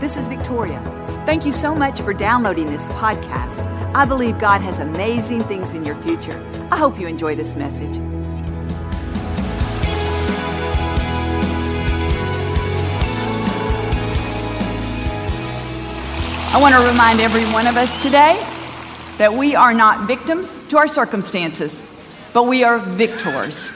this 0.00 0.16
is 0.16 0.28
Victoria. 0.28 0.80
Thank 1.26 1.44
you 1.44 1.52
so 1.52 1.74
much 1.74 2.00
for 2.00 2.14
downloading 2.14 2.70
this 2.70 2.86
podcast. 2.90 3.66
I 3.94 4.04
believe 4.04 4.38
God 4.38 4.60
has 4.60 4.78
amazing 4.78 5.44
things 5.44 5.74
in 5.74 5.84
your 5.84 5.96
future. 5.96 6.40
I 6.70 6.76
hope 6.76 7.00
you 7.00 7.08
enjoy 7.08 7.34
this 7.34 7.56
message. 7.56 7.96
I 16.50 16.60
want 16.60 16.74
to 16.74 16.80
remind 16.80 17.20
every 17.20 17.44
one 17.52 17.66
of 17.66 17.76
us 17.76 18.00
today 18.00 18.36
that 19.18 19.32
we 19.32 19.56
are 19.56 19.74
not 19.74 20.06
victims 20.06 20.62
to 20.68 20.78
our 20.78 20.88
circumstances, 20.88 21.74
but 22.32 22.44
we 22.44 22.62
are 22.62 22.78
victors. 22.78 23.70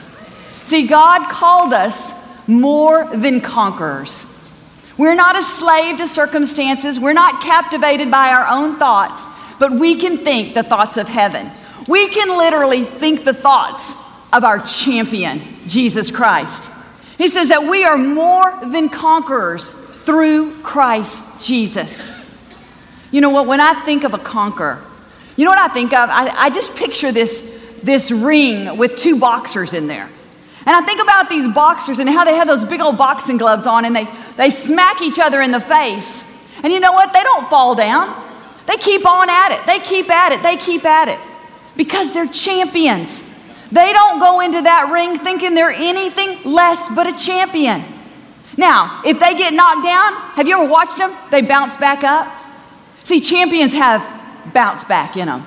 See, 0.63 0.87
God 0.87 1.29
called 1.29 1.73
us 1.73 2.13
more 2.47 3.05
than 3.07 3.41
conquerors. 3.41 4.32
We're 4.97 5.15
not 5.15 5.37
a 5.37 5.43
slave 5.43 5.97
to 5.97 6.07
circumstances. 6.07 6.99
We're 6.99 7.13
not 7.13 7.41
captivated 7.41 8.11
by 8.11 8.29
our 8.29 8.47
own 8.47 8.77
thoughts, 8.77 9.23
but 9.59 9.71
we 9.71 9.95
can 9.95 10.17
think 10.17 10.53
the 10.53 10.63
thoughts 10.63 10.97
of 10.97 11.07
heaven. 11.07 11.49
We 11.87 12.07
can 12.07 12.37
literally 12.37 12.83
think 12.83 13.23
the 13.23 13.33
thoughts 13.33 13.93
of 14.31 14.43
our 14.43 14.59
champion, 14.59 15.41
Jesus 15.67 16.11
Christ. 16.11 16.69
He 17.17 17.27
says 17.27 17.49
that 17.49 17.63
we 17.63 17.83
are 17.83 17.97
more 17.97 18.53
than 18.65 18.89
conquerors 18.89 19.73
through 19.73 20.61
Christ 20.61 21.45
Jesus. 21.45 22.11
You 23.11 23.21
know 23.21 23.29
what? 23.29 23.47
When 23.47 23.61
I 23.61 23.73
think 23.85 24.03
of 24.03 24.13
a 24.13 24.17
conqueror, 24.17 24.83
you 25.35 25.45
know 25.45 25.51
what 25.51 25.59
I 25.59 25.67
think 25.73 25.93
of? 25.93 26.09
I, 26.09 26.29
I 26.29 26.49
just 26.49 26.75
picture 26.75 27.11
this, 27.11 27.79
this 27.83 28.11
ring 28.11 28.77
with 28.77 28.97
two 28.97 29.19
boxers 29.19 29.73
in 29.73 29.87
there. 29.87 30.09
And 30.65 30.75
I 30.75 30.81
think 30.81 31.01
about 31.01 31.29
these 31.29 31.53
boxers 31.53 31.99
and 31.99 32.09
how 32.09 32.23
they 32.23 32.35
have 32.35 32.47
those 32.47 32.63
big 32.63 32.79
old 32.79 32.97
boxing 32.97 33.37
gloves 33.37 33.67
on 33.67 33.83
and 33.85 33.95
they, 33.95 34.07
they 34.37 34.49
smack 34.49 35.01
each 35.01 35.19
other 35.19 35.41
in 35.41 35.51
the 35.51 35.59
face. 35.59 36.23
And 36.63 36.71
you 36.71 36.79
know 36.79 36.93
what? 36.93 37.11
They 37.11 37.23
don't 37.23 37.49
fall 37.49 37.75
down. 37.75 38.15
They 38.65 38.77
keep 38.77 39.05
on 39.05 39.29
at 39.29 39.51
it. 39.51 39.65
They 39.65 39.79
keep 39.79 40.09
at 40.09 40.31
it. 40.31 40.41
They 40.41 40.55
keep 40.55 40.85
at 40.85 41.09
it 41.09 41.19
because 41.75 42.13
they're 42.13 42.27
champions. 42.27 43.21
They 43.71 43.91
don't 43.91 44.19
go 44.19 44.39
into 44.39 44.61
that 44.61 44.89
ring 44.93 45.17
thinking 45.17 45.53
they're 45.55 45.71
anything 45.71 46.49
less 46.49 46.93
but 46.95 47.07
a 47.07 47.17
champion. 47.17 47.81
Now, 48.57 49.01
if 49.05 49.19
they 49.19 49.35
get 49.35 49.53
knocked 49.53 49.83
down, 49.83 50.13
have 50.35 50.47
you 50.47 50.61
ever 50.61 50.69
watched 50.69 50.97
them? 50.97 51.13
They 51.31 51.41
bounce 51.41 51.75
back 51.75 52.03
up. 52.03 52.31
See, 53.03 53.19
champions 53.19 53.73
have 53.73 54.07
bounce 54.53 54.83
back 54.83 55.17
in 55.17 55.27
them. 55.27 55.45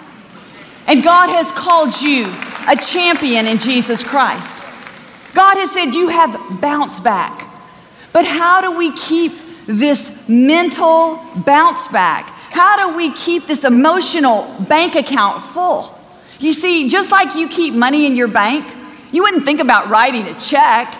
And 0.86 1.02
God 1.02 1.28
has 1.30 1.50
called 1.52 2.00
you 2.02 2.26
a 2.68 2.76
champion 2.76 3.46
in 3.46 3.58
Jesus 3.58 4.04
Christ. 4.04 4.55
God 5.36 5.58
has 5.58 5.70
said 5.70 5.94
you 5.94 6.08
have 6.08 6.62
bounce 6.62 6.98
back. 6.98 7.46
But 8.14 8.24
how 8.24 8.62
do 8.62 8.78
we 8.78 8.90
keep 8.92 9.32
this 9.66 10.26
mental 10.26 11.20
bounce 11.44 11.88
back? 11.88 12.24
How 12.50 12.88
do 12.88 12.96
we 12.96 13.12
keep 13.12 13.46
this 13.46 13.62
emotional 13.62 14.50
bank 14.66 14.94
account 14.94 15.42
full? 15.42 15.94
You 16.38 16.54
see, 16.54 16.88
just 16.88 17.12
like 17.12 17.36
you 17.36 17.48
keep 17.48 17.74
money 17.74 18.06
in 18.06 18.16
your 18.16 18.28
bank, 18.28 18.64
you 19.12 19.24
wouldn't 19.24 19.44
think 19.44 19.60
about 19.60 19.90
writing 19.90 20.26
a 20.26 20.34
check, 20.40 20.96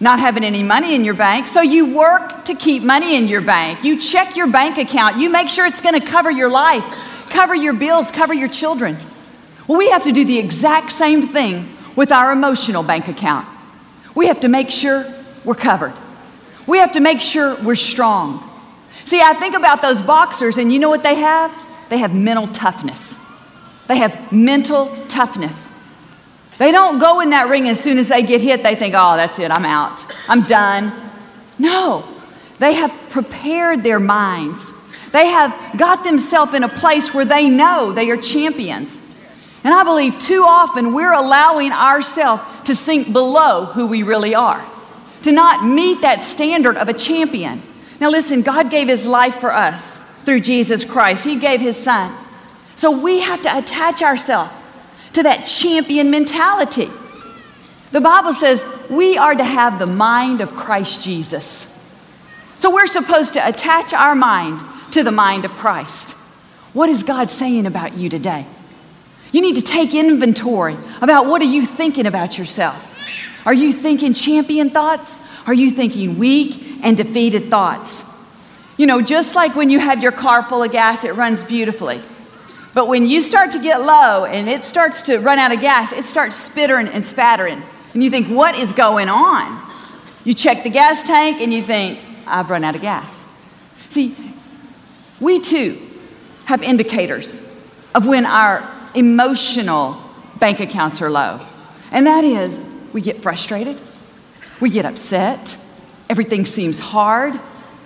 not 0.00 0.18
having 0.18 0.42
any 0.42 0.64
money 0.64 0.96
in 0.96 1.04
your 1.04 1.14
bank. 1.14 1.46
So 1.46 1.60
you 1.60 1.94
work 1.96 2.46
to 2.46 2.54
keep 2.56 2.82
money 2.82 3.16
in 3.16 3.28
your 3.28 3.42
bank. 3.42 3.84
You 3.84 4.00
check 4.00 4.34
your 4.34 4.50
bank 4.50 4.76
account. 4.76 5.18
You 5.18 5.30
make 5.30 5.48
sure 5.48 5.66
it's 5.66 5.80
going 5.80 5.98
to 6.00 6.04
cover 6.04 6.32
your 6.32 6.50
life, 6.50 7.30
cover 7.30 7.54
your 7.54 7.74
bills, 7.74 8.10
cover 8.10 8.34
your 8.34 8.48
children. 8.48 8.96
Well, 9.68 9.78
we 9.78 9.90
have 9.90 10.02
to 10.02 10.10
do 10.10 10.24
the 10.24 10.38
exact 10.40 10.90
same 10.90 11.22
thing 11.22 11.75
with 11.96 12.12
our 12.12 12.30
emotional 12.32 12.82
bank 12.82 13.08
account. 13.08 13.48
We 14.14 14.28
have 14.28 14.40
to 14.40 14.48
make 14.48 14.70
sure 14.70 15.04
we're 15.44 15.54
covered. 15.54 15.94
We 16.66 16.78
have 16.78 16.92
to 16.92 17.00
make 17.00 17.20
sure 17.20 17.56
we're 17.62 17.76
strong. 17.76 18.42
See, 19.04 19.20
I 19.20 19.34
think 19.34 19.54
about 19.54 19.82
those 19.82 20.02
boxers, 20.02 20.58
and 20.58 20.72
you 20.72 20.78
know 20.78 20.90
what 20.90 21.02
they 21.02 21.14
have? 21.16 21.52
They 21.88 21.98
have 21.98 22.14
mental 22.14 22.46
toughness. 22.48 23.16
They 23.86 23.98
have 23.98 24.32
mental 24.32 24.86
toughness. 25.08 25.70
They 26.58 26.72
don't 26.72 26.98
go 26.98 27.20
in 27.20 27.30
that 27.30 27.48
ring 27.48 27.68
as 27.68 27.78
soon 27.78 27.98
as 27.98 28.08
they 28.08 28.22
get 28.22 28.40
hit, 28.40 28.62
they 28.62 28.74
think, 28.74 28.94
oh, 28.96 29.16
that's 29.16 29.38
it, 29.38 29.50
I'm 29.50 29.64
out, 29.64 30.04
I'm 30.28 30.42
done. 30.42 30.92
No, 31.58 32.04
they 32.58 32.74
have 32.74 32.92
prepared 33.10 33.82
their 33.82 34.00
minds. 34.00 34.72
They 35.12 35.28
have 35.28 35.54
got 35.76 36.04
themselves 36.04 36.54
in 36.54 36.64
a 36.64 36.68
place 36.68 37.14
where 37.14 37.24
they 37.24 37.48
know 37.48 37.92
they 37.92 38.10
are 38.10 38.16
champions. 38.16 39.00
And 39.66 39.74
I 39.74 39.82
believe 39.82 40.16
too 40.20 40.44
often 40.46 40.94
we're 40.94 41.12
allowing 41.12 41.72
ourselves 41.72 42.40
to 42.66 42.76
sink 42.76 43.12
below 43.12 43.64
who 43.64 43.88
we 43.88 44.04
really 44.04 44.32
are, 44.32 44.64
to 45.22 45.32
not 45.32 45.66
meet 45.66 46.02
that 46.02 46.22
standard 46.22 46.76
of 46.76 46.88
a 46.88 46.94
champion. 46.94 47.60
Now, 48.00 48.10
listen, 48.10 48.42
God 48.42 48.70
gave 48.70 48.86
his 48.86 49.04
life 49.04 49.40
for 49.40 49.52
us 49.52 49.98
through 50.24 50.42
Jesus 50.42 50.84
Christ, 50.84 51.24
he 51.24 51.40
gave 51.40 51.60
his 51.60 51.76
son. 51.76 52.16
So 52.76 52.92
we 52.92 53.18
have 53.22 53.42
to 53.42 53.58
attach 53.58 54.02
ourselves 54.02 54.52
to 55.14 55.24
that 55.24 55.46
champion 55.46 56.12
mentality. 56.12 56.88
The 57.90 58.00
Bible 58.00 58.34
says 58.34 58.64
we 58.88 59.18
are 59.18 59.34
to 59.34 59.44
have 59.44 59.80
the 59.80 59.86
mind 59.88 60.40
of 60.40 60.54
Christ 60.54 61.02
Jesus. 61.02 61.66
So 62.58 62.72
we're 62.72 62.86
supposed 62.86 63.32
to 63.32 63.44
attach 63.44 63.92
our 63.92 64.14
mind 64.14 64.60
to 64.92 65.02
the 65.02 65.10
mind 65.10 65.44
of 65.44 65.50
Christ. 65.50 66.12
What 66.72 66.88
is 66.88 67.02
God 67.02 67.30
saying 67.30 67.66
about 67.66 67.96
you 67.96 68.08
today? 68.08 68.46
You 69.32 69.40
need 69.40 69.56
to 69.56 69.62
take 69.62 69.94
inventory 69.94 70.76
about 71.02 71.26
what 71.26 71.42
are 71.42 71.46
you 71.46 71.66
thinking 71.66 72.06
about 72.06 72.38
yourself? 72.38 72.82
Are 73.46 73.54
you 73.54 73.72
thinking 73.72 74.14
champion 74.14 74.70
thoughts? 74.70 75.20
Are 75.46 75.54
you 75.54 75.70
thinking 75.70 76.18
weak 76.18 76.80
and 76.82 76.96
defeated 76.96 77.44
thoughts? 77.44 78.04
You 78.76 78.86
know, 78.86 79.00
just 79.00 79.34
like 79.34 79.54
when 79.54 79.70
you 79.70 79.78
have 79.78 80.02
your 80.02 80.12
car 80.12 80.42
full 80.42 80.62
of 80.62 80.72
gas, 80.72 81.04
it 81.04 81.14
runs 81.14 81.42
beautifully. 81.42 82.00
But 82.74 82.88
when 82.88 83.06
you 83.06 83.22
start 83.22 83.52
to 83.52 83.58
get 83.58 83.80
low 83.80 84.26
and 84.26 84.48
it 84.48 84.62
starts 84.62 85.02
to 85.02 85.18
run 85.18 85.38
out 85.38 85.52
of 85.54 85.60
gas, 85.60 85.92
it 85.92 86.04
starts 86.04 86.36
spittering 86.36 86.88
and 86.88 87.04
spattering. 87.04 87.62
And 87.94 88.04
you 88.04 88.10
think, 88.10 88.26
what 88.28 88.54
is 88.54 88.72
going 88.74 89.08
on? 89.08 89.62
You 90.24 90.34
check 90.34 90.62
the 90.62 90.70
gas 90.70 91.02
tank 91.04 91.40
and 91.40 91.54
you 91.54 91.62
think, 91.62 91.98
I've 92.26 92.50
run 92.50 92.64
out 92.64 92.74
of 92.74 92.82
gas. 92.82 93.24
See, 93.88 94.14
we 95.20 95.40
too 95.40 95.78
have 96.44 96.62
indicators 96.62 97.40
of 97.94 98.06
when 98.06 98.26
our 98.26 98.68
emotional 98.96 99.96
bank 100.40 100.60
accounts 100.60 101.02
are 101.02 101.10
low. 101.10 101.38
And 101.92 102.06
that 102.06 102.24
is, 102.24 102.64
we 102.92 103.00
get 103.00 103.18
frustrated, 103.18 103.78
we 104.60 104.70
get 104.70 104.86
upset, 104.86 105.56
everything 106.08 106.44
seems 106.44 106.80
hard, 106.80 107.38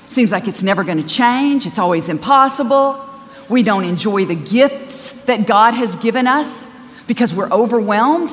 seems 0.09 0.33
like 0.33 0.49
it's 0.49 0.63
never 0.63 0.85
going 0.85 1.03
to 1.03 1.07
change, 1.07 1.67
it's 1.67 1.79
always 1.79 2.09
impossible. 2.09 3.05
We 3.49 3.63
don't 3.65 3.85
enjoy 3.85 4.27
the 4.27 4.37
gifts 4.37 5.13
that 5.25 5.47
God 5.47 5.75
has 5.75 5.97
given 5.97 6.27
us 6.29 6.67
because 7.09 7.35
we're 7.35 7.51
overwhelmed. 7.51 8.33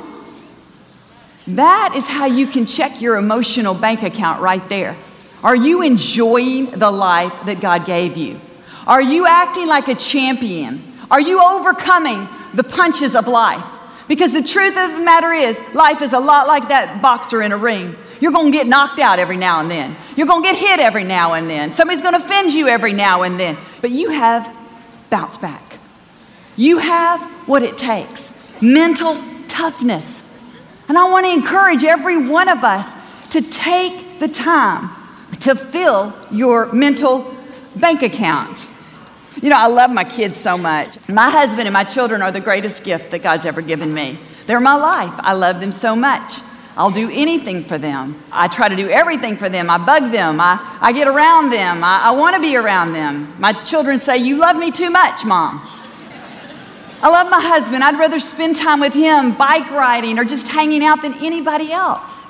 That 1.48 1.94
is 1.96 2.06
how 2.08 2.26
you 2.26 2.46
can 2.46 2.68
check 2.68 3.02
your 3.02 3.18
emotional 3.18 3.74
bank 3.74 4.04
account 4.04 4.42
right 4.42 4.68
there. 4.70 4.96
Are 5.44 5.56
you 5.56 5.82
enjoying 5.82 6.72
the 6.72 6.92
life 6.92 7.34
that 7.46 7.62
God 7.62 7.86
gave 7.86 8.18
you? 8.18 8.40
Are 8.86 9.02
you 9.02 9.26
acting 9.26 9.68
like 9.68 9.88
a 9.88 9.96
champion? 9.96 10.84
Are 11.10 11.22
you 11.22 11.42
overcoming 11.42 12.28
the 12.58 12.64
punches 12.64 13.16
of 13.16 13.28
life. 13.28 13.64
Because 14.08 14.34
the 14.34 14.42
truth 14.42 14.76
of 14.76 14.92
the 14.92 15.04
matter 15.04 15.32
is, 15.32 15.62
life 15.74 16.02
is 16.02 16.14
a 16.14 16.20
lot 16.20 16.48
like 16.48 16.70
that 16.70 17.02
boxer 17.02 17.42
in 17.42 17.52
a 17.52 17.58
ring. 17.58 17.96
You're 18.20 18.32
going 18.32 18.52
to 18.52 18.58
get 18.58 18.66
knocked 18.66 19.00
out 19.00 19.20
every 19.20 19.38
now 19.38 19.62
and 19.62 19.70
then. 19.70 19.96
You're 20.16 20.28
going 20.28 20.42
to 20.42 20.50
get 20.50 20.58
hit 20.58 20.80
every 20.80 21.04
now 21.04 21.34
and 21.34 21.48
then. 21.48 21.70
Somebody's 21.72 22.02
going 22.02 22.20
to 22.20 22.26
offend 22.26 22.54
you 22.54 22.68
every 22.68 22.94
now 22.94 23.22
and 23.22 23.40
then. 23.40 23.58
But 23.80 23.92
you 23.92 24.10
have 24.10 24.52
bounce 25.12 25.38
back. 25.38 25.62
You 26.56 26.80
have 26.80 27.22
what 27.48 27.62
it 27.62 27.78
takes 27.78 28.34
mental 28.60 29.16
toughness. 29.48 30.24
And 30.90 30.98
I 30.98 31.12
want 31.12 31.28
to 31.28 31.32
encourage 31.32 31.84
every 31.84 32.28
one 32.28 32.50
of 32.50 32.64
us 32.64 32.92
to 33.32 33.42
take 33.42 34.20
the 34.20 34.28
time 34.28 34.90
to 35.42 35.54
fill 35.54 36.12
your 36.32 36.74
mental 36.74 37.36
bank 37.76 38.02
account. 38.02 38.68
You 39.42 39.50
know, 39.50 39.58
I 39.58 39.68
love 39.68 39.92
my 39.92 40.04
kids 40.04 40.38
so 40.38 40.58
much. 40.58 40.98
My 41.08 41.30
husband 41.30 41.68
and 41.68 41.74
my 41.74 41.84
children 41.84 42.22
are 42.22 42.32
the 42.32 42.40
greatest 42.40 42.84
gift 42.84 43.12
that 43.12 43.20
God's 43.20 43.46
ever 43.46 43.62
given 43.62 43.94
me. 43.94 44.18
They're 44.48 44.60
my 44.60 44.76
life. 44.76 45.14
I 45.18 45.34
love 45.34 45.60
them 45.60 45.72
so 45.72 45.96
much. 45.96 46.40
I'll 46.78 46.92
do 46.92 47.10
anything 47.12 47.64
for 47.64 47.78
them. 47.78 48.22
I 48.32 48.48
try 48.48 48.70
to 48.70 48.76
do 48.76 48.88
everything 48.88 49.36
for 49.36 49.50
them. 49.50 49.70
I 49.70 49.78
bug 49.78 50.12
them. 50.12 50.40
I, 50.40 50.78
I 50.80 50.92
get 50.94 51.08
around 51.08 51.52
them. 51.52 51.84
I, 51.84 52.02
I 52.06 52.12
want 52.12 52.36
to 52.36 52.42
be 52.42 52.56
around 52.56 52.94
them. 52.94 53.34
My 53.40 53.52
children 53.54 54.00
say, 54.00 54.18
You 54.18 54.38
love 54.38 54.58
me 54.58 54.72
too 54.72 54.92
much, 54.92 55.26
Mom. 55.26 55.60
I 57.02 57.10
love 57.10 57.30
my 57.30 57.42
husband. 57.42 57.84
I'd 57.84 58.00
rather 58.00 58.20
spend 58.20 58.56
time 58.56 58.80
with 58.80 58.94
him 58.94 59.36
bike 59.36 59.70
riding 59.72 60.18
or 60.18 60.24
just 60.24 60.48
hanging 60.48 60.84
out 60.84 61.02
than 61.02 61.14
anybody 61.16 61.72
else. 61.72 62.26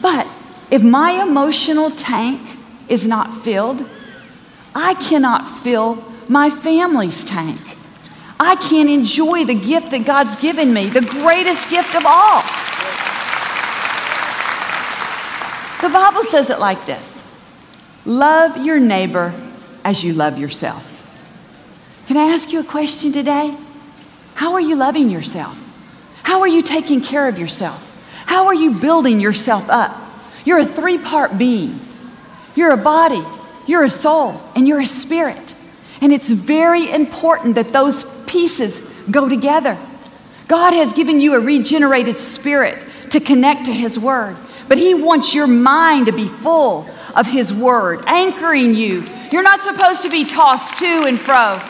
But 0.00 0.26
if 0.70 0.82
my 0.82 1.22
emotional 1.26 1.90
tank 1.90 2.40
is 2.88 3.06
not 3.06 3.34
filled, 3.34 3.88
I 4.74 4.94
cannot 4.94 5.48
fill 5.48 6.02
my 6.28 6.50
family's 6.50 7.24
tank. 7.24 7.60
I 8.38 8.56
can't 8.56 8.88
enjoy 8.88 9.44
the 9.44 9.54
gift 9.54 9.90
that 9.90 10.06
God's 10.06 10.36
given 10.36 10.72
me, 10.72 10.86
the 10.86 11.02
greatest 11.02 11.68
gift 11.68 11.94
of 11.94 12.04
all. 12.06 12.40
The 15.82 15.92
Bible 15.92 16.24
says 16.24 16.50
it 16.50 16.58
like 16.58 16.86
this 16.86 17.22
love 18.06 18.64
your 18.64 18.78
neighbor 18.78 19.34
as 19.84 20.04
you 20.04 20.14
love 20.14 20.38
yourself. 20.38 20.86
Can 22.06 22.16
I 22.16 22.32
ask 22.34 22.52
you 22.52 22.60
a 22.60 22.64
question 22.64 23.12
today? 23.12 23.54
How 24.34 24.54
are 24.54 24.60
you 24.60 24.76
loving 24.76 25.10
yourself? 25.10 25.58
How 26.22 26.40
are 26.40 26.48
you 26.48 26.62
taking 26.62 27.00
care 27.00 27.28
of 27.28 27.38
yourself? 27.38 27.86
How 28.26 28.46
are 28.46 28.54
you 28.54 28.78
building 28.78 29.20
yourself 29.20 29.68
up? 29.68 29.96
You're 30.44 30.60
a 30.60 30.64
three 30.64 30.98
part 30.98 31.36
being. 31.36 31.78
You're 32.54 32.72
a 32.72 32.76
body, 32.76 33.22
you're 33.70 33.84
a 33.84 33.90
soul, 33.90 34.40
and 34.56 34.66
you're 34.66 34.80
a 34.80 34.86
spirit. 34.86 35.54
And 36.00 36.12
it's 36.12 36.30
very 36.30 36.90
important 36.90 37.54
that 37.54 37.68
those 37.68 38.04
pieces 38.24 38.80
go 39.10 39.28
together. 39.28 39.78
God 40.48 40.74
has 40.74 40.92
given 40.92 41.20
you 41.20 41.34
a 41.34 41.40
regenerated 41.40 42.16
spirit 42.16 42.82
to 43.10 43.20
connect 43.20 43.66
to 43.66 43.72
His 43.72 43.98
Word, 43.98 44.36
but 44.68 44.78
He 44.78 44.94
wants 44.94 45.34
your 45.34 45.46
mind 45.46 46.06
to 46.06 46.12
be 46.12 46.26
full 46.26 46.86
of 47.14 47.26
His 47.26 47.52
Word, 47.52 48.04
anchoring 48.06 48.74
you. 48.74 49.04
You're 49.30 49.42
not 49.42 49.60
supposed 49.60 50.02
to 50.02 50.10
be 50.10 50.24
tossed 50.24 50.78
to 50.78 51.04
and 51.04 51.18
fro. 51.20 51.60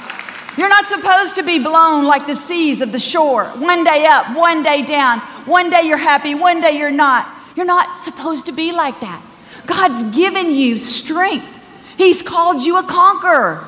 You're 0.57 0.69
not 0.69 0.87
supposed 0.87 1.35
to 1.37 1.43
be 1.43 1.59
blown 1.59 2.05
like 2.05 2.27
the 2.27 2.35
seas 2.35 2.81
of 2.81 2.93
the 2.93 2.99
shore, 2.99 3.45
one 3.45 3.85
day 3.85 4.07
up, 4.07 4.37
one 4.37 4.63
day 4.63 4.83
down. 4.83 5.21
One 5.47 5.71
day 5.71 5.83
you're 5.85 5.97
happy, 5.97 6.35
one 6.35 6.61
day 6.61 6.79
you're 6.79 6.91
not. 6.91 7.29
You're 7.57 7.67
not 7.67 7.97
supposed 7.99 8.47
to 8.47 8.53
be 8.53 8.73
like 8.73 8.99
that. 9.01 9.23
God's 9.67 10.17
given 10.17 10.51
you 10.51 10.79
strength, 10.79 11.60
He's 12.01 12.23
called 12.23 12.63
you 12.63 12.79
a 12.79 12.83
conqueror. 12.83 13.63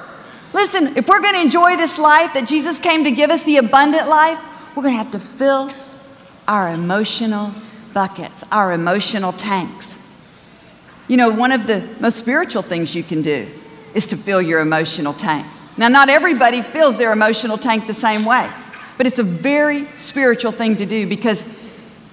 Listen, 0.54 0.96
if 0.96 1.06
we're 1.06 1.20
going 1.20 1.34
to 1.34 1.42
enjoy 1.42 1.76
this 1.76 1.98
life 1.98 2.32
that 2.32 2.48
Jesus 2.48 2.78
came 2.78 3.04
to 3.04 3.10
give 3.10 3.28
us, 3.28 3.42
the 3.42 3.58
abundant 3.58 4.08
life, 4.08 4.38
we're 4.74 4.84
going 4.84 4.94
to 4.94 5.04
have 5.04 5.10
to 5.10 5.20
fill 5.20 5.70
our 6.48 6.72
emotional 6.72 7.52
buckets, 7.92 8.42
our 8.50 8.72
emotional 8.72 9.32
tanks. 9.32 9.98
You 11.08 11.18
know, 11.18 11.28
one 11.28 11.52
of 11.52 11.66
the 11.66 11.86
most 12.00 12.16
spiritual 12.16 12.62
things 12.62 12.94
you 12.94 13.02
can 13.02 13.20
do 13.20 13.46
is 13.94 14.06
to 14.06 14.16
fill 14.16 14.40
your 14.40 14.60
emotional 14.60 15.12
tank. 15.12 15.46
Now, 15.76 15.88
not 15.88 16.08
everybody 16.08 16.62
fills 16.62 16.96
their 16.96 17.12
emotional 17.12 17.58
tank 17.58 17.86
the 17.86 17.92
same 17.92 18.24
way, 18.24 18.50
but 18.96 19.06
it's 19.06 19.18
a 19.18 19.24
very 19.24 19.84
spiritual 19.98 20.52
thing 20.52 20.76
to 20.76 20.86
do 20.86 21.06
because 21.06 21.42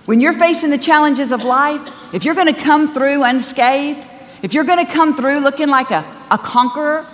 when 0.05 0.19
you're 0.19 0.33
facing 0.33 0.69
the 0.69 0.77
challenges 0.77 1.31
of 1.31 1.45
life, 1.45 2.13
if 2.13 2.25
you're 2.25 2.35
going 2.35 2.53
to 2.53 2.61
come 2.61 2.93
through 2.93 3.23
unscathed, 3.23 4.05
if 4.41 4.53
you're 4.53 4.63
going 4.63 4.85
to 4.85 4.91
come 4.91 5.15
through 5.15 5.39
looking 5.39 5.67
like 5.67 5.91
a, 5.91 6.05
a 6.31 6.37
conqueror, 6.37 7.05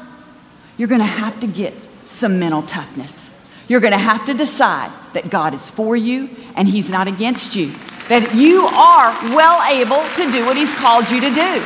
you're 0.77 0.87
going 0.87 1.01
to 1.01 1.05
have 1.05 1.39
to 1.39 1.47
get 1.47 1.73
some 2.05 2.39
mental 2.39 2.61
toughness. 2.61 3.29
You're 3.67 3.79
going 3.79 3.93
to 3.93 3.99
have 3.99 4.25
to 4.25 4.33
decide 4.33 4.91
that 5.13 5.29
God 5.29 5.53
is 5.53 5.69
for 5.69 5.95
you 5.95 6.29
and 6.55 6.67
He's 6.67 6.89
not 6.89 7.07
against 7.07 7.55
you, 7.55 7.71
that 8.09 8.33
you 8.35 8.65
are 8.65 9.11
well 9.35 9.61
able 9.71 10.03
to 10.15 10.31
do 10.31 10.45
what 10.45 10.55
He's 10.57 10.73
called 10.75 11.09
you 11.09 11.19
to 11.21 11.29
do. 11.29 11.61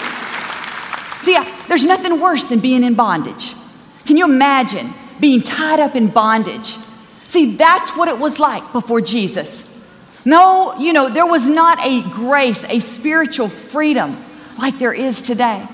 See, 1.22 1.38
there's 1.68 1.84
nothing 1.84 2.20
worse 2.20 2.46
than 2.46 2.60
being 2.60 2.84
in 2.84 2.94
bondage. 2.94 3.54
Can 4.06 4.16
you 4.16 4.26
imagine 4.26 4.94
being 5.20 5.42
tied 5.42 5.80
up 5.80 5.96
in 5.96 6.08
bondage? 6.08 6.78
See, 7.28 7.56
that's 7.56 7.96
what 7.98 8.08
it 8.08 8.18
was 8.18 8.40
like 8.40 8.72
before 8.72 9.02
Jesus. 9.02 9.66
No, 10.26 10.76
you 10.80 10.94
know, 10.94 11.10
there 11.10 11.26
was 11.26 11.48
not 11.48 11.80
a 11.86 12.02
grace, 12.12 12.64
a 12.66 12.80
spiritual 12.80 13.50
freedom 13.50 14.18
like 14.60 14.78
there 14.78 14.94
is 14.94 15.22
today. 15.22 15.68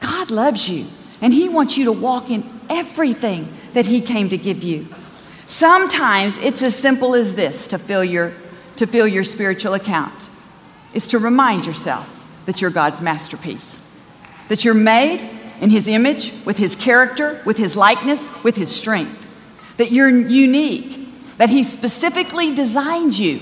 God 0.00 0.30
loves 0.30 0.68
you. 0.68 0.86
And 1.22 1.32
He 1.32 1.48
wants 1.48 1.76
you 1.76 1.84
to 1.86 1.92
walk 1.92 2.30
in 2.30 2.44
everything 2.68 3.48
that 3.74 3.86
He 3.86 4.00
came 4.00 4.28
to 4.30 4.38
give 4.38 4.62
you. 4.62 4.86
Sometimes 5.46 6.38
it's 6.38 6.62
as 6.62 6.74
simple 6.74 7.14
as 7.14 7.34
this 7.34 7.66
to 7.68 7.78
fill 7.78 8.04
your, 8.04 8.32
to 8.76 8.86
fill 8.86 9.06
your 9.06 9.24
spiritual 9.24 9.74
account. 9.74 10.28
is 10.94 11.06
to 11.08 11.18
remind 11.18 11.66
yourself 11.66 12.16
that 12.46 12.60
you're 12.60 12.70
God's 12.70 13.00
masterpiece, 13.00 13.82
that 14.48 14.64
you're 14.64 14.74
made 14.74 15.20
in 15.60 15.70
His 15.70 15.88
image, 15.88 16.32
with 16.44 16.56
His 16.56 16.74
character, 16.74 17.40
with 17.44 17.56
His 17.56 17.76
likeness, 17.76 18.30
with 18.42 18.56
His 18.56 18.74
strength, 18.74 19.16
that 19.76 19.92
you're 19.92 20.08
unique, 20.08 21.08
that 21.36 21.50
He 21.50 21.62
specifically 21.62 22.54
designed 22.54 23.18
you. 23.18 23.40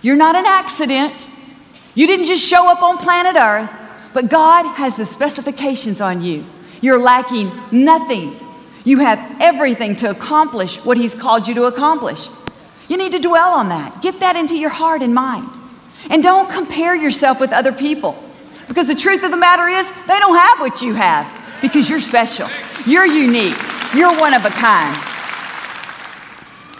You're 0.00 0.16
not 0.16 0.36
an 0.36 0.46
accident. 0.46 1.26
You 1.94 2.06
didn't 2.06 2.26
just 2.26 2.46
show 2.46 2.68
up 2.68 2.82
on 2.82 2.98
planet 2.98 3.36
Earth, 3.36 3.70
but 4.12 4.28
God 4.28 4.66
has 4.76 4.96
the 4.96 5.06
specifications 5.06 6.00
on 6.00 6.22
you. 6.22 6.44
You're 6.80 7.00
lacking 7.00 7.50
nothing. 7.70 8.34
You 8.84 8.98
have 8.98 9.36
everything 9.40 9.96
to 9.96 10.10
accomplish 10.10 10.84
what 10.84 10.96
He's 10.96 11.14
called 11.14 11.48
you 11.48 11.54
to 11.54 11.64
accomplish. 11.64 12.28
You 12.88 12.98
need 12.98 13.12
to 13.12 13.18
dwell 13.18 13.54
on 13.54 13.68
that. 13.70 14.02
Get 14.02 14.20
that 14.20 14.36
into 14.36 14.56
your 14.56 14.70
heart 14.70 15.02
and 15.02 15.14
mind. 15.14 15.48
And 16.10 16.22
don't 16.22 16.50
compare 16.50 16.94
yourself 16.94 17.40
with 17.40 17.52
other 17.52 17.72
people. 17.72 18.22
Because 18.68 18.88
the 18.88 18.94
truth 18.94 19.22
of 19.24 19.30
the 19.30 19.36
matter 19.36 19.68
is, 19.68 19.86
they 20.06 20.18
don't 20.18 20.36
have 20.36 20.60
what 20.60 20.82
you 20.82 20.94
have 20.94 21.60
because 21.62 21.88
you're 21.88 22.00
special. 22.00 22.48
You're 22.86 23.06
unique. 23.06 23.56
You're 23.94 24.18
one 24.18 24.34
of 24.34 24.44
a 24.44 24.50
kind. 24.50 24.94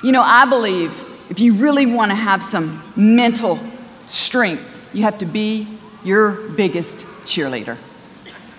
You 0.02 0.12
know, 0.12 0.22
I 0.22 0.44
believe 0.48 0.92
if 1.30 1.40
you 1.40 1.54
really 1.54 1.86
want 1.86 2.10
to 2.10 2.14
have 2.14 2.42
some 2.42 2.82
mental 2.96 3.58
strength, 4.06 4.73
you 4.94 5.02
have 5.02 5.18
to 5.18 5.26
be 5.26 5.66
your 6.04 6.32
biggest 6.50 7.00
cheerleader. 7.24 7.76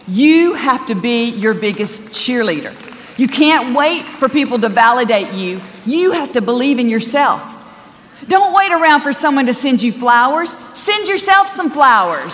You 0.07 0.53
have 0.53 0.85
to 0.87 0.95
be 0.95 1.29
your 1.29 1.53
biggest 1.53 2.09
cheerleader. 2.09 2.73
You 3.17 3.27
can't 3.27 3.75
wait 3.75 4.03
for 4.03 4.27
people 4.27 4.59
to 4.59 4.69
validate 4.69 5.31
you. 5.33 5.61
You 5.85 6.11
have 6.11 6.33
to 6.33 6.41
believe 6.41 6.79
in 6.79 6.89
yourself. 6.89 7.53
Don't 8.27 8.53
wait 8.53 8.71
around 8.71 9.01
for 9.01 9.13
someone 9.13 9.45
to 9.45 9.53
send 9.53 9.81
you 9.81 9.91
flowers. 9.91 10.51
Send 10.73 11.07
yourself 11.07 11.47
some 11.47 11.69
flowers. 11.69 12.33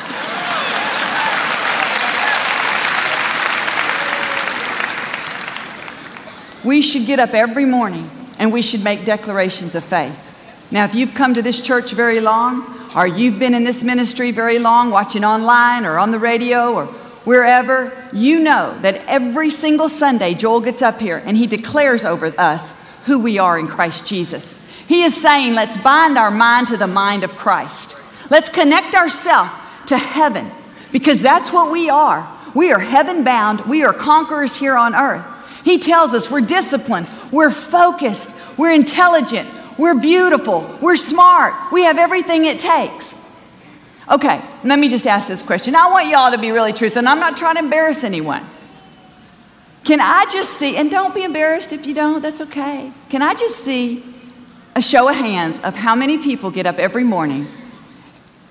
We 6.63 6.81
should 6.81 7.05
get 7.05 7.19
up 7.19 7.33
every 7.33 7.65
morning 7.65 8.09
and 8.39 8.51
we 8.51 8.61
should 8.61 8.83
make 8.83 9.05
declarations 9.05 9.75
of 9.75 9.83
faith. 9.83 10.27
Now, 10.71 10.85
if 10.85 10.95
you've 10.95 11.13
come 11.13 11.33
to 11.33 11.41
this 11.41 11.59
church 11.59 11.91
very 11.91 12.19
long, 12.21 12.80
or 12.95 13.07
you've 13.07 13.39
been 13.39 13.53
in 13.53 13.63
this 13.63 13.83
ministry 13.83 14.31
very 14.31 14.59
long, 14.59 14.91
watching 14.91 15.23
online 15.23 15.85
or 15.85 15.97
on 15.97 16.11
the 16.11 16.19
radio 16.19 16.73
or 16.73 16.85
wherever, 17.25 17.91
you 18.11 18.39
know 18.39 18.77
that 18.81 19.05
every 19.07 19.49
single 19.49 19.89
Sunday 19.89 20.33
Joel 20.33 20.61
gets 20.61 20.81
up 20.81 20.99
here 20.99 21.21
and 21.25 21.37
he 21.37 21.47
declares 21.47 22.03
over 22.03 22.33
us 22.37 22.73
who 23.05 23.19
we 23.19 23.39
are 23.39 23.57
in 23.57 23.67
Christ 23.67 24.05
Jesus. 24.05 24.57
He 24.87 25.03
is 25.03 25.15
saying, 25.15 25.53
let's 25.53 25.77
bind 25.77 26.17
our 26.17 26.31
mind 26.31 26.67
to 26.67 26.77
the 26.77 26.87
mind 26.87 27.23
of 27.23 27.35
Christ. 27.35 27.95
Let's 28.29 28.49
connect 28.49 28.95
ourselves 28.95 29.51
to 29.87 29.97
heaven 29.97 30.49
because 30.91 31.21
that's 31.21 31.51
what 31.51 31.71
we 31.71 31.89
are. 31.89 32.27
We 32.53 32.73
are 32.73 32.79
heaven 32.79 33.23
bound, 33.23 33.61
we 33.61 33.83
are 33.83 33.93
conquerors 33.93 34.55
here 34.55 34.75
on 34.75 34.95
earth. 34.95 35.25
He 35.63 35.77
tells 35.77 36.13
us 36.13 36.29
we're 36.29 36.41
disciplined, 36.41 37.07
we're 37.31 37.51
focused, 37.51 38.35
we're 38.57 38.73
intelligent, 38.73 39.47
we're 39.81 39.99
beautiful, 39.99 40.77
we're 40.79 40.95
smart, 40.95 41.53
we 41.71 41.83
have 41.83 41.97
everything 41.97 42.45
it 42.45 42.59
takes. 42.59 43.15
Okay, 44.09 44.39
let 44.63 44.77
me 44.77 44.89
just 44.89 45.07
ask 45.07 45.27
this 45.27 45.41
question. 45.41 45.75
I 45.75 45.89
want 45.89 46.07
y'all 46.07 46.31
to 46.31 46.37
be 46.37 46.51
really 46.51 46.71
truthful, 46.71 46.99
and 46.99 47.09
I'm 47.09 47.19
not 47.19 47.35
trying 47.35 47.55
to 47.55 47.63
embarrass 47.63 48.03
anyone. 48.03 48.45
Can 49.83 49.99
I 49.99 50.25
just 50.31 50.53
see, 50.53 50.77
and 50.77 50.91
don't 50.91 51.15
be 51.15 51.23
embarrassed 51.23 51.73
if 51.73 51.87
you 51.87 51.95
don't, 51.95 52.21
that's 52.21 52.41
okay. 52.41 52.91
Can 53.09 53.23
I 53.23 53.33
just 53.33 53.57
see 53.57 54.03
a 54.75 54.81
show 54.83 55.09
of 55.09 55.15
hands 55.15 55.59
of 55.61 55.75
how 55.75 55.95
many 55.95 56.19
people 56.19 56.51
get 56.51 56.67
up 56.67 56.77
every 56.77 57.03
morning 57.03 57.47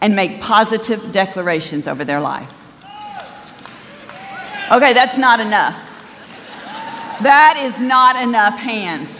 and 0.00 0.16
make 0.16 0.40
positive 0.40 1.12
declarations 1.12 1.86
over 1.86 2.04
their 2.04 2.20
life? 2.20 2.50
Okay, 4.72 4.92
that's 4.92 5.16
not 5.16 5.38
enough. 5.38 5.76
That 7.22 7.62
is 7.64 7.80
not 7.80 8.20
enough 8.20 8.58
hands. 8.58 9.19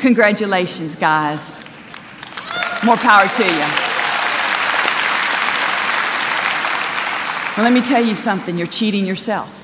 Congratulations, 0.00 0.94
guys. 0.94 1.56
More 2.84 2.96
power 2.96 3.26
to 3.26 3.44
you. 3.44 3.88
Well, 7.56 7.64
let 7.64 7.72
me 7.72 7.80
tell 7.80 8.04
you 8.04 8.14
something 8.14 8.56
you're 8.56 8.68
cheating 8.68 9.04
yourself 9.04 9.54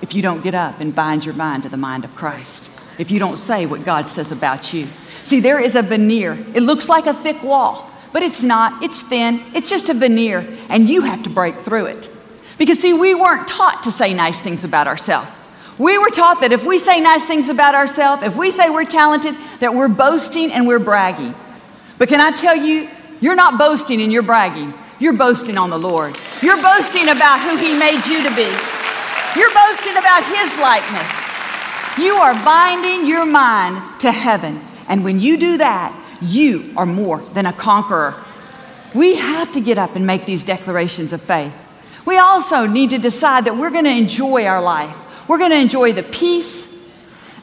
if 0.00 0.14
you 0.14 0.22
don't 0.22 0.42
get 0.42 0.54
up 0.54 0.80
and 0.80 0.94
bind 0.94 1.26
your 1.26 1.34
mind 1.34 1.64
to 1.64 1.68
the 1.68 1.76
mind 1.76 2.04
of 2.04 2.14
Christ, 2.16 2.70
if 2.98 3.10
you 3.10 3.18
don't 3.18 3.36
say 3.36 3.66
what 3.66 3.84
God 3.84 4.08
says 4.08 4.32
about 4.32 4.72
you. 4.72 4.88
See, 5.24 5.40
there 5.40 5.60
is 5.60 5.76
a 5.76 5.82
veneer. 5.82 6.32
It 6.54 6.62
looks 6.62 6.88
like 6.88 7.04
a 7.04 7.12
thick 7.12 7.42
wall, 7.42 7.90
but 8.12 8.22
it's 8.22 8.42
not. 8.42 8.82
It's 8.82 9.02
thin. 9.02 9.42
It's 9.54 9.68
just 9.68 9.90
a 9.90 9.94
veneer, 9.94 10.46
and 10.70 10.88
you 10.88 11.02
have 11.02 11.22
to 11.24 11.30
break 11.30 11.54
through 11.56 11.86
it. 11.86 12.08
Because, 12.56 12.80
see, 12.80 12.94
we 12.94 13.14
weren't 13.14 13.46
taught 13.46 13.82
to 13.84 13.92
say 13.92 14.14
nice 14.14 14.40
things 14.40 14.64
about 14.64 14.86
ourselves. 14.86 15.30
We 15.82 15.98
were 15.98 16.10
taught 16.10 16.42
that 16.42 16.52
if 16.52 16.64
we 16.64 16.78
say 16.78 17.00
nice 17.00 17.24
things 17.24 17.48
about 17.48 17.74
ourselves, 17.74 18.22
if 18.22 18.36
we 18.36 18.52
say 18.52 18.70
we're 18.70 18.84
talented, 18.84 19.34
that 19.58 19.74
we're 19.74 19.88
boasting 19.88 20.52
and 20.52 20.64
we're 20.64 20.78
bragging. 20.78 21.34
But 21.98 22.08
can 22.08 22.20
I 22.20 22.30
tell 22.30 22.54
you, 22.54 22.88
you're 23.20 23.34
not 23.34 23.58
boasting 23.58 24.00
and 24.00 24.12
you're 24.12 24.22
bragging. 24.22 24.72
You're 25.00 25.12
boasting 25.12 25.58
on 25.58 25.70
the 25.70 25.78
Lord. 25.78 26.16
You're 26.40 26.62
boasting 26.62 27.08
about 27.08 27.40
who 27.40 27.56
He 27.56 27.76
made 27.76 27.98
you 28.06 28.22
to 28.22 28.30
be. 28.36 28.46
You're 29.34 29.50
boasting 29.50 29.96
about 29.98 30.22
His 30.22 30.56
likeness. 30.62 31.98
You 31.98 32.14
are 32.14 32.34
binding 32.44 33.08
your 33.08 33.26
mind 33.26 33.82
to 34.02 34.12
heaven. 34.12 34.60
And 34.88 35.02
when 35.02 35.18
you 35.18 35.36
do 35.36 35.58
that, 35.58 35.92
you 36.22 36.72
are 36.76 36.86
more 36.86 37.18
than 37.34 37.46
a 37.46 37.52
conqueror. 37.52 38.14
We 38.94 39.16
have 39.16 39.52
to 39.54 39.60
get 39.60 39.78
up 39.78 39.96
and 39.96 40.06
make 40.06 40.26
these 40.26 40.44
declarations 40.44 41.12
of 41.12 41.20
faith. 41.20 41.52
We 42.06 42.18
also 42.18 42.68
need 42.68 42.90
to 42.90 42.98
decide 42.98 43.46
that 43.46 43.56
we're 43.56 43.70
going 43.70 43.86
to 43.86 43.90
enjoy 43.90 44.46
our 44.46 44.62
life. 44.62 44.96
We're 45.32 45.38
going 45.38 45.52
to 45.52 45.60
enjoy 45.62 45.94
the 45.94 46.02
peace 46.02 46.68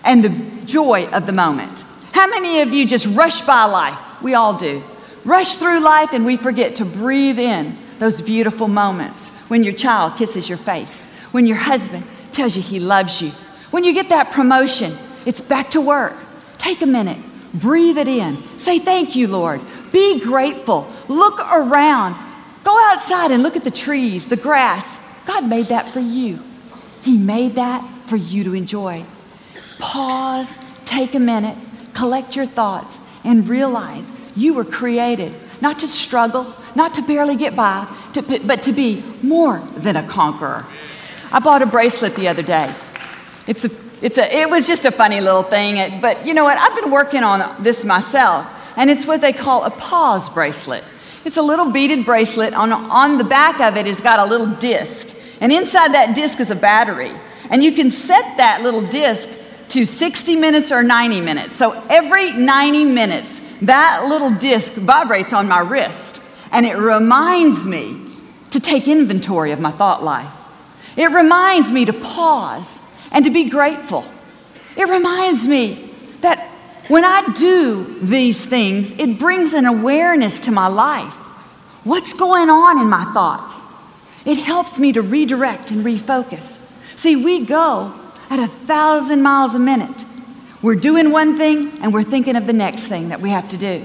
and 0.06 0.24
the 0.24 0.66
joy 0.68 1.08
of 1.08 1.26
the 1.26 1.32
moment. 1.32 1.84
How 2.12 2.30
many 2.30 2.62
of 2.62 2.72
you 2.72 2.86
just 2.86 3.08
rush 3.18 3.42
by 3.42 3.66
life? 3.66 4.22
We 4.22 4.36
all 4.36 4.56
do. 4.56 4.84
Rush 5.26 5.56
through 5.56 5.80
life 5.80 6.14
and 6.14 6.24
we 6.24 6.38
forget 6.38 6.76
to 6.76 6.86
breathe 6.86 7.40
in 7.40 7.76
those 7.98 8.22
beautiful 8.22 8.68
moments 8.68 9.30
when 9.50 9.64
your 9.64 9.74
child 9.74 10.18
kisses 10.18 10.48
your 10.48 10.60
face, 10.60 11.06
when 11.32 11.48
your 11.48 11.58
husband 11.58 12.04
tells 12.32 12.56
you 12.56 12.62
he 12.62 12.80
loves 12.80 13.24
you, 13.24 13.32
when 13.72 13.84
you 13.84 13.96
get 13.96 14.10
that 14.10 14.32
promotion, 14.32 14.94
it's 15.26 15.42
back 15.42 15.72
to 15.72 15.82
work. 15.82 16.16
Take 16.60 16.84
a 16.84 16.86
minute, 16.86 17.18
breathe 17.56 17.98
it 17.98 18.08
in. 18.08 18.36
Say, 18.60 18.78
Thank 18.78 19.16
you, 19.16 19.28
Lord. 19.30 19.62
Be 19.92 20.20
grateful. 20.20 20.88
Look 21.08 21.40
around. 21.40 22.24
Go 22.64 22.80
outside 22.92 23.32
and 23.32 23.42
look 23.42 23.56
at 23.56 23.64
the 23.64 23.72
trees, 23.72 24.28
the 24.28 24.38
grass. 24.38 25.00
God 25.26 25.50
made 25.50 25.70
that 25.70 25.90
for 25.90 26.02
you. 26.02 26.38
He 27.04 27.18
made 27.18 27.56
that 27.56 27.82
for 28.08 28.16
you 28.16 28.44
to 28.46 28.56
enjoy. 28.56 29.06
Pause, 29.80 30.58
take 30.86 31.16
a 31.16 31.20
minute, 31.20 31.58
collect 31.94 32.36
your 32.36 32.46
thoughts, 32.46 33.00
and 33.24 33.48
realize 33.48 34.12
you 34.36 34.54
were 34.54 34.66
created 34.66 35.34
not 35.62 35.80
to 35.80 35.88
struggle, 35.88 36.54
not 36.76 36.96
to 36.96 37.02
barely 37.02 37.36
get 37.36 37.56
by, 37.56 37.88
to, 38.14 38.40
but 38.46 38.64
to 38.64 38.72
be 38.72 39.04
more 39.22 39.60
than 39.78 39.96
a 39.96 40.08
conqueror. 40.08 40.66
I 41.32 41.40
bought 41.40 41.62
a 41.62 41.66
bracelet 41.66 42.16
the 42.16 42.28
other 42.28 42.42
day. 42.42 42.74
It's 43.48 43.66
a, 43.66 43.70
it's 44.02 44.18
a, 44.18 44.36
it 44.36 44.50
was 44.50 44.68
just 44.68 44.86
a 44.86 44.92
funny 44.92 45.22
little 45.22 45.44
thing, 45.44 46.02
but 46.02 46.26
you 46.26 46.34
know 46.34 46.44
what? 46.44 46.58
I've 46.58 46.76
been 46.82 46.92
working 46.92 47.24
on 47.24 47.62
this 47.62 47.84
myself, 47.84 48.48
and 48.78 48.90
it's 48.90 49.06
what 49.06 49.22
they 49.22 49.34
call 49.34 49.66
a 49.66 49.70
pause 49.70 50.30
bracelet. 50.30 50.84
It's 51.26 51.38
a 51.38 51.42
little 51.42 51.72
beaded 51.72 52.06
bracelet. 52.06 52.54
On, 52.54 52.72
on 52.72 53.18
the 53.18 53.26
back 53.26 53.60
of 53.60 53.76
it 53.76 53.86
has 53.86 54.00
got 54.00 54.20
a 54.20 54.26
little 54.26 54.48
disc, 54.48 55.09
and 55.42 55.52
inside 55.52 55.94
that 55.94 56.16
disc 56.16 56.40
is 56.40 56.52
a 56.52 56.56
battery. 56.56 57.12
And 57.50 57.64
you 57.64 57.72
can 57.72 57.92
set 57.92 58.38
that 58.38 58.62
little 58.62 58.82
disc 58.82 59.30
to 59.70 59.86
60 59.86 60.36
minutes 60.36 60.72
or 60.72 60.84
90 60.84 61.22
minutes. 61.22 61.56
So 61.56 61.72
every 61.90 62.32
90 62.32 62.86
minutes, 62.86 63.42
that 63.62 64.06
little 64.08 64.32
disc 64.32 64.74
vibrates 64.74 65.34
on 65.34 65.48
my 65.48 65.60
wrist, 65.60 66.22
and 66.52 66.66
it 66.66 66.78
reminds 66.78 67.66
me 67.66 67.98
to 68.52 68.60
take 68.60 68.88
inventory 68.88 69.52
of 69.52 69.60
my 69.60 69.72
thought 69.72 70.04
life. 70.04 70.34
It 70.98 71.12
reminds 71.12 71.72
me 71.72 71.86
to 71.86 71.94
pause 71.94 72.80
and 73.12 73.26
to 73.26 73.32
be 73.32 73.50
grateful. 73.50 74.06
It 74.76 74.90
reminds 74.90 75.48
me 75.48 75.92
that 76.22 76.40
when 76.88 77.06
I 77.06 77.34
do 77.38 78.00
these 78.02 78.44
things, 78.44 78.92
it 78.98 79.20
brings 79.20 79.54
an 79.54 79.66
awareness 79.66 80.40
to 80.42 80.52
my 80.52 80.68
life. 80.68 81.14
What's 81.84 82.14
going 82.14 82.50
on 82.50 82.80
in 82.80 82.90
my 82.90 83.06
thoughts? 83.14 83.69
It 84.30 84.38
helps 84.38 84.78
me 84.78 84.94
to 84.94 85.02
redirect 85.02 85.72
and 85.72 85.84
refocus. 85.84 86.64
See, 86.96 87.16
we 87.16 87.48
go 87.48 87.92
at 88.30 88.38
a 88.38 88.46
thousand 88.46 89.24
miles 89.24 89.56
a 89.56 89.60
minute. 89.60 90.06
We're 90.62 90.76
doing 90.76 91.12
one 91.12 91.36
thing 91.36 91.72
and 91.82 91.92
we're 91.92 92.04
thinking 92.04 92.36
of 92.36 92.46
the 92.46 92.54
next 92.54 92.84
thing 92.84 93.10
that 93.10 93.22
we 93.22 93.32
have 93.32 93.50
to 93.50 93.58
do. 93.58 93.84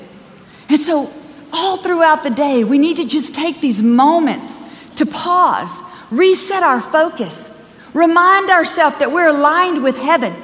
And 0.69 0.79
so, 0.79 1.11
all 1.51 1.79
throughout 1.79 2.25
the 2.25 2.31
day, 2.31 2.63
we 2.63 2.77
need 2.77 2.99
to 2.99 3.07
just 3.07 3.35
take 3.35 3.63
these 3.63 3.81
moments 3.81 4.59
to 4.97 5.07
pause, 5.07 5.71
reset 6.11 6.63
our 6.63 6.83
focus, 6.83 7.51
remind 7.95 8.51
ourselves 8.51 8.99
that 8.99 9.11
we're 9.11 9.29
aligned 9.29 9.83
with 9.83 9.97
heaven, 9.97 10.35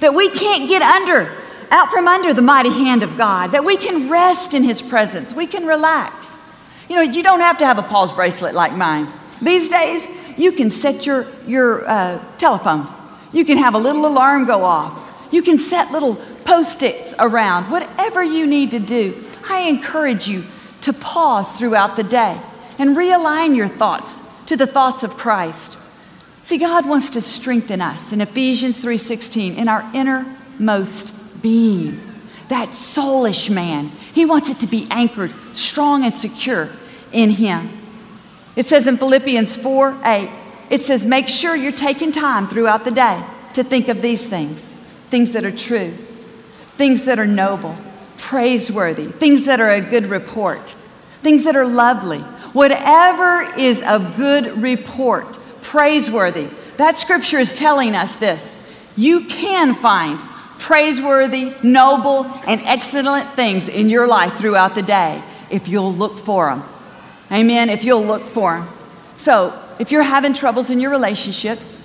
that 0.00 0.12
we 0.12 0.28
can't 0.28 0.68
get 0.68 0.82
under, 0.82 1.34
out 1.70 1.88
from 1.90 2.06
under 2.06 2.34
the 2.34 2.42
mighty 2.42 2.84
hand 2.84 3.02
of 3.02 3.16
God, 3.16 3.52
that 3.52 3.64
we 3.64 3.78
can 3.78 4.10
rest 4.10 4.52
in 4.52 4.62
His 4.62 4.82
presence, 4.82 5.32
we 5.32 5.46
can 5.46 5.66
relax. 5.66 6.36
You 6.90 6.96
know, 6.96 7.02
you 7.02 7.22
don't 7.22 7.40
have 7.40 7.56
to 7.58 7.64
have 7.64 7.78
a 7.78 7.82
pause 7.82 8.12
bracelet 8.12 8.52
like 8.52 8.74
mine. 8.74 9.08
These 9.40 9.68
days, 9.68 10.08
you 10.36 10.52
can 10.52 10.70
set 10.70 11.06
your, 11.06 11.26
your 11.46 11.88
uh, 11.88 12.24
telephone, 12.36 12.86
you 13.32 13.44
can 13.44 13.58
have 13.58 13.74
a 13.74 13.78
little 13.78 14.06
alarm 14.06 14.46
go 14.46 14.64
off. 14.64 15.04
You 15.30 15.42
can 15.42 15.58
set 15.58 15.92
little 15.92 16.16
post 16.44 16.82
its 16.82 17.14
around, 17.18 17.70
whatever 17.70 18.22
you 18.22 18.46
need 18.46 18.70
to 18.70 18.78
do. 18.78 19.22
I 19.48 19.68
encourage 19.68 20.26
you 20.26 20.44
to 20.82 20.92
pause 20.92 21.52
throughout 21.58 21.96
the 21.96 22.02
day 22.02 22.40
and 22.78 22.96
realign 22.96 23.54
your 23.54 23.68
thoughts 23.68 24.22
to 24.46 24.56
the 24.56 24.66
thoughts 24.66 25.02
of 25.02 25.18
Christ. 25.18 25.76
See, 26.44 26.56
God 26.56 26.88
wants 26.88 27.10
to 27.10 27.20
strengthen 27.20 27.82
us 27.82 28.12
in 28.12 28.22
Ephesians 28.22 28.78
3:16 28.80 29.56
in 29.56 29.68
our 29.68 29.84
innermost 29.92 31.42
being. 31.42 32.00
That 32.48 32.70
soulish 32.70 33.50
man, 33.50 33.90
he 34.14 34.24
wants 34.24 34.48
it 34.48 34.58
to 34.60 34.66
be 34.66 34.86
anchored 34.90 35.34
strong 35.52 36.04
and 36.04 36.14
secure 36.14 36.70
in 37.12 37.30
him. 37.30 37.68
It 38.58 38.66
says 38.66 38.88
in 38.88 38.96
Philippians 38.96 39.56
4 39.56 39.98
8, 40.04 40.30
it 40.68 40.80
says, 40.80 41.06
make 41.06 41.28
sure 41.28 41.54
you're 41.54 41.70
taking 41.70 42.10
time 42.10 42.48
throughout 42.48 42.84
the 42.84 42.90
day 42.90 43.24
to 43.54 43.62
think 43.62 43.86
of 43.86 44.02
these 44.02 44.26
things 44.26 44.74
things 45.10 45.32
that 45.32 45.44
are 45.44 45.52
true, 45.52 45.92
things 46.76 47.04
that 47.04 47.20
are 47.20 47.26
noble, 47.26 47.76
praiseworthy, 48.16 49.04
things 49.04 49.46
that 49.46 49.60
are 49.60 49.70
a 49.70 49.80
good 49.80 50.06
report, 50.06 50.70
things 51.22 51.44
that 51.44 51.54
are 51.54 51.68
lovely. 51.68 52.18
Whatever 52.52 53.42
is 53.56 53.80
of 53.82 54.16
good 54.16 54.60
report, 54.60 55.38
praiseworthy. 55.62 56.48
That 56.78 56.98
scripture 56.98 57.38
is 57.38 57.54
telling 57.54 57.94
us 57.94 58.16
this. 58.16 58.56
You 58.96 59.26
can 59.26 59.72
find 59.74 60.18
praiseworthy, 60.58 61.54
noble, 61.62 62.24
and 62.46 62.60
excellent 62.64 63.28
things 63.30 63.68
in 63.68 63.88
your 63.88 64.08
life 64.08 64.36
throughout 64.36 64.74
the 64.74 64.82
day 64.82 65.22
if 65.48 65.68
you'll 65.68 65.94
look 65.94 66.18
for 66.18 66.50
them. 66.50 66.64
Amen. 67.30 67.68
If 67.68 67.84
you'll 67.84 68.04
look 68.04 68.22
for 68.22 68.58
them. 68.58 68.68
So, 69.18 69.60
if 69.78 69.92
you're 69.92 70.02
having 70.02 70.34
troubles 70.34 70.70
in 70.70 70.80
your 70.80 70.90
relationships, 70.90 71.82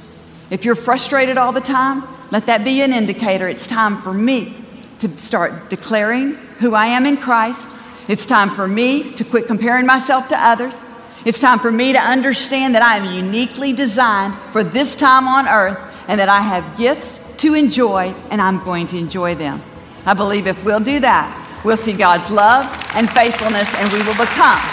if 0.50 0.66
you're 0.66 0.76
frustrated 0.76 1.38
all 1.38 1.52
the 1.52 1.62
time, 1.62 2.04
let 2.32 2.48
that 2.48 2.64
be 2.64 2.82
an 2.82 2.94
indicator. 2.94 3.48
It's 3.48 3.68
time 3.68 4.02
for 4.02 4.14
me 4.14 4.56
to 5.00 5.10
start 5.20 5.70
declaring 5.70 6.36
who 6.60 6.74
I 6.74 6.88
am 6.88 7.06
in 7.06 7.18
Christ. 7.18 7.76
It's 8.08 8.26
time 8.26 8.50
for 8.50 8.68
me 8.68 9.14
to 9.14 9.24
quit 9.24 9.48
comparing 9.48 9.86
myself 9.86 10.28
to 10.30 10.38
others. 10.38 10.82
It's 11.26 11.40
time 11.40 11.60
for 11.60 11.72
me 11.72 11.94
to 11.94 12.00
understand 12.00 12.76
that 12.76 12.82
I 12.82 12.98
am 12.98 13.14
uniquely 13.14 13.74
designed 13.74 14.34
for 14.52 14.64
this 14.64 14.96
time 14.96 15.28
on 15.28 15.48
earth 15.48 16.06
and 16.08 16.20
that 16.20 16.30
I 16.30 16.42
have 16.42 16.78
gifts 16.78 17.20
to 17.38 17.54
enjoy 17.54 18.14
and 18.30 18.42
I'm 18.42 18.64
going 18.64 18.88
to 18.88 18.98
enjoy 18.98 19.36
them. 19.36 19.62
I 20.06 20.14
believe 20.14 20.48
if 20.48 20.64
we'll 20.66 20.80
do 20.80 21.00
that, 21.00 21.62
we'll 21.64 21.78
see 21.78 21.94
God's 21.94 22.30
love 22.30 22.66
and 22.96 23.10
faithfulness 23.10 23.74
and 23.76 23.92
we 23.92 24.00
will 24.00 24.18
become 24.18 24.73